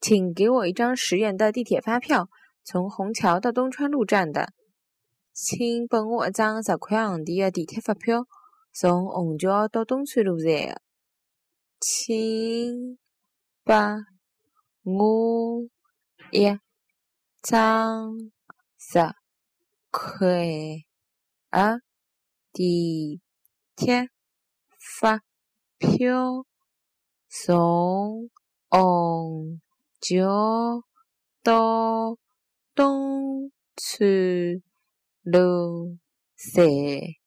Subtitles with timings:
[0.00, 2.30] 请给我一张十元的地铁发票，
[2.64, 4.52] 从虹桥到东川路站的。
[5.32, 8.26] 请拨我一张十块洋钿的地铁发票，
[8.72, 10.82] 从虹桥到东川路站的。
[11.80, 12.98] 请
[13.64, 13.74] 拨
[14.82, 15.68] 我
[16.30, 16.58] 一
[17.42, 18.16] 张
[18.78, 19.14] 十
[19.90, 20.28] 块
[21.50, 21.80] 的
[22.52, 23.20] 地
[23.76, 24.08] 铁
[24.98, 25.20] 发
[25.78, 26.44] 票，
[27.28, 28.30] 从
[28.68, 28.80] 虹
[30.00, 30.82] 桥
[31.42, 32.16] 到
[32.74, 34.62] 东川
[35.22, 35.98] 路
[36.36, 37.19] 站。